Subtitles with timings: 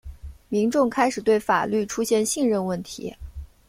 [0.49, 3.15] 民众开始对法律出现信任问题。